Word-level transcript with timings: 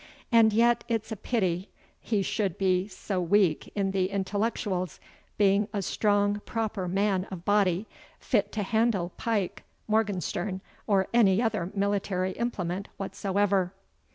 And 0.31 0.51
yet 0.51 0.83
it's 0.87 1.11
a 1.11 1.15
pity 1.15 1.69
he 1.99 2.23
should 2.23 2.57
be 2.57 2.87
sae 2.87 3.17
weak 3.17 3.71
in 3.75 3.91
the 3.91 4.09
intellectuals, 4.09 4.99
being 5.37 5.67
a 5.73 5.83
strong 5.83 6.39
proper 6.43 6.87
man 6.87 7.25
of 7.25 7.45
body, 7.45 7.85
fit 8.19 8.51
to 8.53 8.63
handle 8.63 9.11
pike, 9.17 9.61
morgenstern, 9.87 10.61
or 10.87 11.07
any 11.13 11.39
other 11.39 11.71
military 11.75 12.31
implement 12.31 12.87
whatsoever." 12.97 13.73